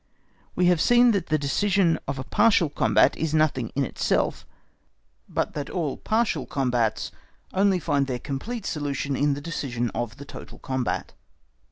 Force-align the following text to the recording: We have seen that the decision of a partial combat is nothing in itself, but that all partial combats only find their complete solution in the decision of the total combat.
We 0.55 0.65
have 0.65 0.81
seen 0.81 1.11
that 1.11 1.27
the 1.27 1.37
decision 1.37 1.99
of 2.07 2.17
a 2.17 2.23
partial 2.23 2.71
combat 2.71 3.15
is 3.15 3.35
nothing 3.35 3.69
in 3.75 3.85
itself, 3.85 4.47
but 5.29 5.53
that 5.53 5.69
all 5.69 5.95
partial 5.95 6.47
combats 6.47 7.11
only 7.53 7.77
find 7.77 8.07
their 8.07 8.17
complete 8.17 8.65
solution 8.65 9.15
in 9.15 9.35
the 9.35 9.41
decision 9.41 9.91
of 9.91 10.17
the 10.17 10.25
total 10.25 10.57
combat. 10.57 11.13